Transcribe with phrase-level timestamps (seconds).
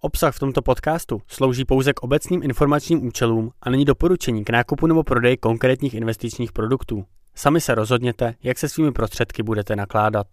[0.00, 4.86] Obsah v tomto podcastu slouží pouze k obecným informačním účelům a není doporučení k nákupu
[4.86, 7.04] nebo prodeji konkrétních investičních produktů.
[7.34, 10.26] Sami se rozhodněte, jak se svými prostředky budete nakládat.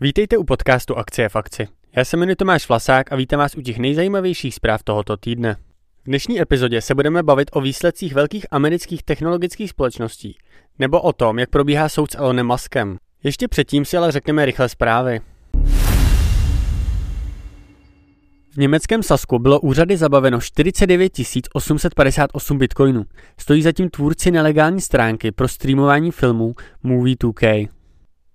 [0.00, 1.68] Vítejte u podcastu Akcie v akci.
[1.96, 5.56] Já se jmenuji Tomáš Vlasák a vítám vás u těch nejzajímavějších zpráv tohoto týdne.
[6.06, 10.38] V dnešní epizodě se budeme bavit o výsledcích velkých amerických technologických společností,
[10.78, 12.96] nebo o tom, jak probíhá soud s Elonem Muskem.
[13.24, 15.20] Ještě předtím si ale řekneme rychle zprávy.
[18.50, 21.12] V německém Sasku bylo úřady zabaveno 49
[21.52, 23.04] 858 bitcoinů.
[23.38, 27.68] Stojí zatím tvůrci nelegální stránky pro streamování filmů Movie 2K.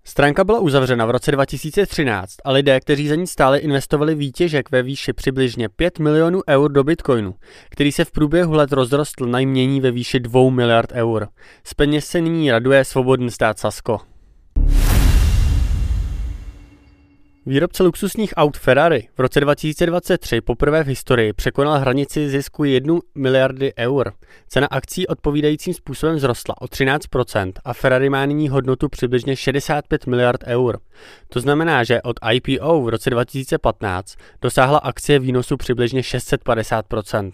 [0.04, 4.84] Stránka byla uzavřena v roce 2013 a lidé, kteří za ní stále investovali výtěžek ve
[4.84, 7.36] výši přibližně 5 milionů eur do bitcoinu,
[7.70, 11.28] který se v průběhu let rozrostl na jmění ve výši 2 miliard eur.
[11.64, 14.11] Z peněz se nyní raduje svobodný stát Sasko.
[17.46, 23.74] Výrobce luxusních aut Ferrari v roce 2023 poprvé v historii překonal hranici zisku 1 miliardy
[23.78, 24.14] eur.
[24.48, 30.42] Cena akcí odpovídajícím způsobem vzrostla o 13% a Ferrari má nyní hodnotu přibližně 65 miliard
[30.46, 30.80] eur.
[31.30, 37.32] To znamená, že od IPO v roce 2015 dosáhla akcie výnosu přibližně 650%.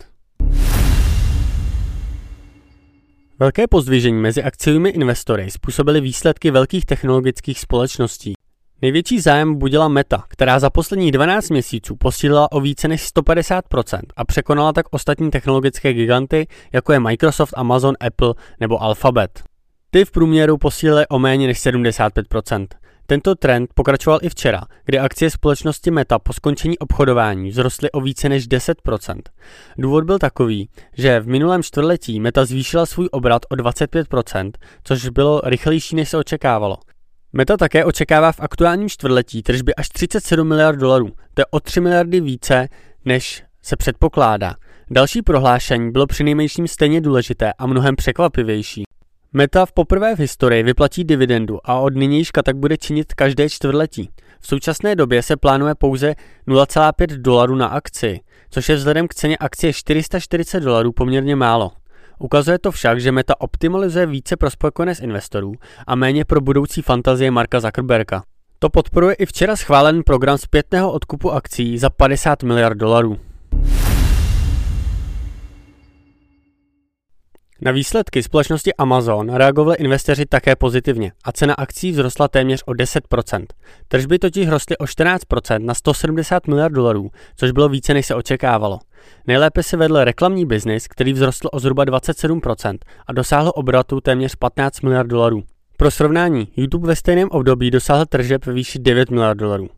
[3.39, 8.33] Velké pozdvižení mezi akciovými investory způsobily výsledky velkých technologických společností.
[8.81, 14.25] Největší zájem budila Meta, která za posledních 12 měsíců posílila o více než 150% a
[14.25, 19.43] překonala tak ostatní technologické giganty, jako je Microsoft, Amazon, Apple nebo Alphabet.
[19.91, 22.67] Ty v průměru posílily o méně než 75%.
[23.07, 28.29] Tento trend pokračoval i včera, kdy akcie společnosti Meta po skončení obchodování vzrostly o více
[28.29, 29.21] než 10%.
[29.77, 34.51] Důvod byl takový, že v minulém čtvrtletí Meta zvýšila svůj obrat o 25%,
[34.83, 36.77] což bylo rychlejší než se očekávalo.
[37.33, 41.09] Meta také očekává v aktuálním čtvrtletí tržby až 37 miliard dolarů.
[41.33, 42.67] To je o 3 miliardy více,
[43.05, 44.55] než se předpokládá.
[44.91, 48.83] Další prohlášení bylo přinejmenším stejně důležité a mnohem překvapivější.
[49.33, 54.09] Meta v poprvé v historii vyplatí dividendu a od nynějška tak bude činit každé čtvrtletí.
[54.39, 56.15] V současné době se plánuje pouze
[56.47, 61.71] 0,5 dolarů na akci, což je vzhledem k ceně akcie 440 dolarů poměrně málo.
[62.19, 65.53] Ukazuje to však, že Meta optimalizuje více pro spokojenost investorů
[65.87, 68.23] a méně pro budoucí fantazie Marka Zuckerberga.
[68.59, 73.17] To podporuje i včera schválený program zpětného odkupu akcí za 50 miliard dolarů.
[77.61, 83.45] Na výsledky společnosti Amazon reagovali investoři také pozitivně a cena akcí vzrostla téměř o 10%.
[83.87, 88.79] Tržby totiž rostly o 14% na 170 miliard dolarů, což bylo více než se očekávalo.
[89.27, 92.77] Nejlépe se vedl reklamní biznis, který vzrostl o zhruba 27%
[93.07, 95.43] a dosáhl obratu téměř 15 miliard dolarů.
[95.77, 99.69] Pro srovnání, YouTube ve stejném období dosáhl tržeb ve výši 9 miliard dolarů.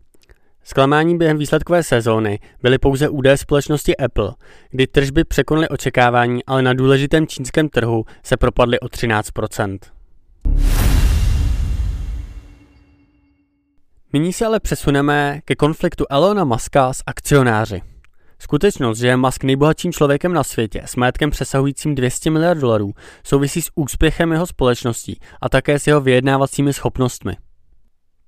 [0.63, 4.31] Zklamání během výsledkové sezóny byly pouze údaje společnosti Apple,
[4.71, 9.77] kdy tržby překonaly očekávání, ale na důležitém čínském trhu se propadly o 13%
[14.13, 17.81] Nyní se ale přesuneme ke konfliktu Elona Muska s akcionáři.
[18.39, 22.91] Skutečnost, že je Musk nejbohatším člověkem na světě s majetkem přesahujícím 200 miliard dolarů,
[23.23, 27.37] souvisí s úspěchem jeho společností a také s jeho vyjednávacími schopnostmi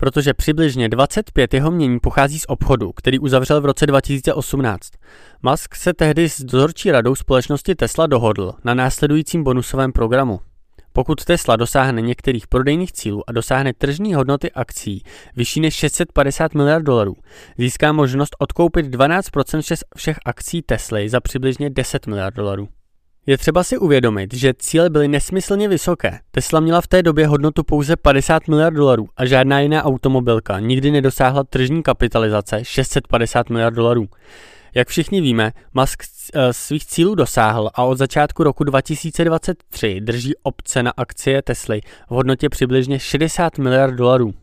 [0.01, 4.89] protože přibližně 25 jeho mění pochází z obchodu, který uzavřel v roce 2018.
[5.41, 10.39] Musk se tehdy s dozorčí radou společnosti Tesla dohodl na následujícím bonusovém programu.
[10.93, 15.03] Pokud Tesla dosáhne některých prodejních cílů a dosáhne tržní hodnoty akcí
[15.35, 17.15] vyšší než 650 miliard dolarů,
[17.57, 22.67] získá možnost odkoupit 12% všech akcí Tesly za přibližně 10 miliard dolarů.
[23.25, 26.19] Je třeba si uvědomit, že cíle byly nesmyslně vysoké.
[26.31, 30.91] Tesla měla v té době hodnotu pouze 50 miliard dolarů a žádná jiná automobilka nikdy
[30.91, 34.07] nedosáhla tržní kapitalizace 650 miliard dolarů.
[34.75, 40.83] Jak všichni víme, Musk eh, svých cílů dosáhl a od začátku roku 2023 drží opce
[40.83, 44.33] na akcie Tesly v hodnotě přibližně 60 miliard dolarů.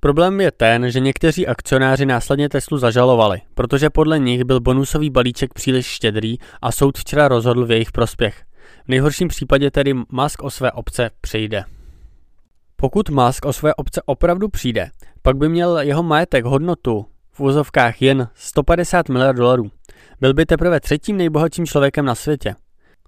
[0.00, 5.54] Problém je ten, že někteří akcionáři následně Teslu zažalovali, protože podle nich byl bonusový balíček
[5.54, 8.44] příliš štědrý a soud včera rozhodl v jejich prospěch.
[8.84, 11.64] V nejhorším případě tedy Musk o své obce přijde.
[12.76, 14.90] Pokud Musk o své obce opravdu přijde,
[15.22, 19.70] pak by měl jeho majetek hodnotu v úzovkách jen 150 miliard dolarů.
[20.20, 22.54] Byl by teprve třetím nejbohatším člověkem na světě.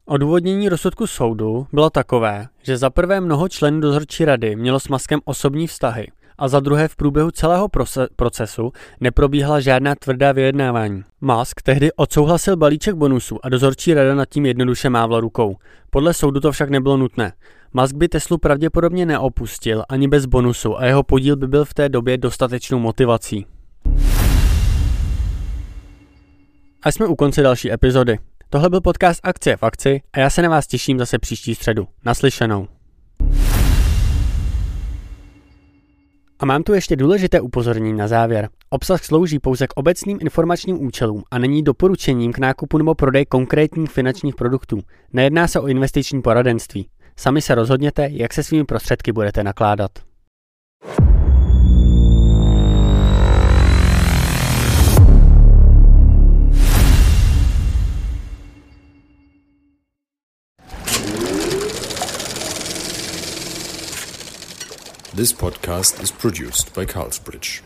[0.06, 5.20] Odůvodnění rozsudku soudu bylo takové, že za prvé mnoho členů dozorčí rady mělo s Maskem
[5.24, 6.08] osobní vztahy
[6.38, 7.68] a za druhé v průběhu celého
[8.16, 11.02] procesu neprobíhala žádná tvrdá vyjednávání.
[11.20, 15.56] Musk tehdy odsouhlasil balíček bonusů a dozorčí rada nad tím jednoduše mávla rukou.
[15.90, 17.32] Podle soudu to však nebylo nutné.
[17.72, 21.88] Musk by Teslu pravděpodobně neopustil ani bez bonusu a jeho podíl by byl v té
[21.88, 23.46] době dostatečnou motivací.
[26.82, 28.18] A jsme u konce další epizody.
[28.50, 31.88] Tohle byl podcast Akcie v akci a já se na vás těším zase příští středu.
[32.04, 32.68] Naslyšenou.
[36.40, 38.48] A mám tu ještě důležité upozornění na závěr.
[38.70, 43.90] Obsah slouží pouze k obecným informačním účelům a není doporučením k nákupu nebo prodeji konkrétních
[43.90, 44.80] finančních produktů.
[45.12, 46.88] Nejedná se o investiční poradenství.
[47.16, 50.07] Sami se rozhodněte, jak se svými prostředky budete nakládat.
[65.14, 67.62] This podcast is produced by Carlsbridge.